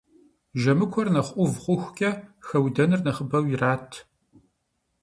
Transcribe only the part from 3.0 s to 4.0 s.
нэхъыбэу ират.